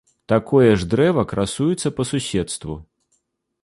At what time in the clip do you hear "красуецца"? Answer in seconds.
1.33-1.95